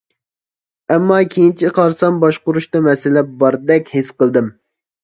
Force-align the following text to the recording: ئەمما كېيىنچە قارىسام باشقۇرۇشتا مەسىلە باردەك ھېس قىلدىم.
ئەمما 0.95 1.19
كېيىنچە 1.35 1.71
قارىسام 1.77 2.19
باشقۇرۇشتا 2.27 2.85
مەسىلە 2.89 3.27
باردەك 3.45 3.97
ھېس 3.99 4.13
قىلدىم. 4.21 4.55